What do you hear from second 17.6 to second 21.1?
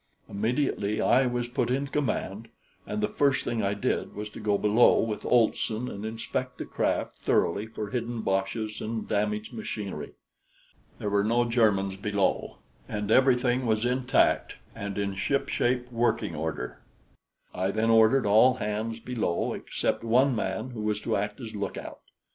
then ordered all hands below except one man who was